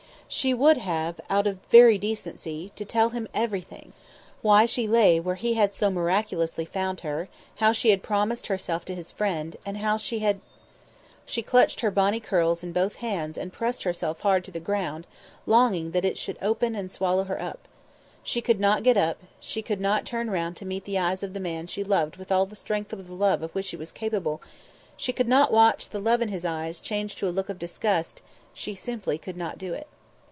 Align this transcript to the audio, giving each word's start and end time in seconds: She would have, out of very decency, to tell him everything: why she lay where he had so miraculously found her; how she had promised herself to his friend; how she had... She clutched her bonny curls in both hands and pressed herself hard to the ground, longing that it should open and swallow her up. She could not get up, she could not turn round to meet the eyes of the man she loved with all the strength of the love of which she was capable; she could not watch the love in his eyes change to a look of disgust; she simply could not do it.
She 0.33 0.53
would 0.53 0.77
have, 0.77 1.19
out 1.29 1.45
of 1.45 1.59
very 1.69 1.97
decency, 1.97 2.71
to 2.77 2.85
tell 2.85 3.09
him 3.09 3.27
everything: 3.33 3.91
why 4.41 4.65
she 4.65 4.87
lay 4.87 5.19
where 5.19 5.35
he 5.35 5.55
had 5.55 5.73
so 5.73 5.89
miraculously 5.89 6.63
found 6.63 7.01
her; 7.01 7.27
how 7.57 7.73
she 7.73 7.89
had 7.89 8.01
promised 8.01 8.47
herself 8.47 8.85
to 8.85 8.95
his 8.95 9.11
friend; 9.11 9.57
how 9.65 9.97
she 9.97 10.19
had... 10.19 10.39
She 11.25 11.41
clutched 11.41 11.81
her 11.81 11.91
bonny 11.91 12.21
curls 12.21 12.63
in 12.63 12.71
both 12.71 12.95
hands 13.03 13.37
and 13.37 13.51
pressed 13.51 13.83
herself 13.83 14.21
hard 14.21 14.45
to 14.45 14.51
the 14.51 14.61
ground, 14.61 15.05
longing 15.45 15.91
that 15.91 16.05
it 16.05 16.17
should 16.17 16.37
open 16.41 16.75
and 16.75 16.89
swallow 16.89 17.25
her 17.25 17.41
up. 17.41 17.67
She 18.23 18.39
could 18.39 18.61
not 18.61 18.83
get 18.83 18.95
up, 18.95 19.17
she 19.41 19.61
could 19.61 19.81
not 19.81 20.05
turn 20.05 20.31
round 20.31 20.55
to 20.55 20.65
meet 20.65 20.85
the 20.85 20.97
eyes 20.97 21.23
of 21.23 21.33
the 21.33 21.41
man 21.41 21.67
she 21.67 21.83
loved 21.83 22.15
with 22.15 22.31
all 22.31 22.45
the 22.45 22.55
strength 22.55 22.93
of 22.93 23.05
the 23.09 23.13
love 23.13 23.41
of 23.43 23.51
which 23.53 23.65
she 23.65 23.75
was 23.75 23.91
capable; 23.91 24.41
she 24.95 25.11
could 25.11 25.27
not 25.27 25.51
watch 25.51 25.89
the 25.89 25.99
love 25.99 26.21
in 26.21 26.29
his 26.29 26.45
eyes 26.45 26.79
change 26.79 27.17
to 27.17 27.27
a 27.27 27.31
look 27.35 27.49
of 27.49 27.59
disgust; 27.59 28.21
she 28.53 28.73
simply 28.73 29.17
could 29.17 29.35
not 29.35 29.57
do 29.57 29.73
it. 29.73 29.87